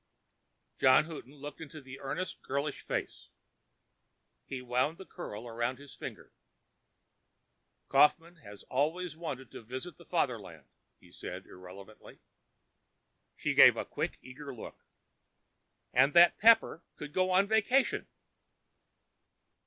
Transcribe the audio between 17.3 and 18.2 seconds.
a vacation."